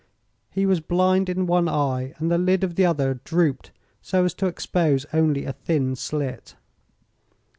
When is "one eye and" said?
1.45-2.31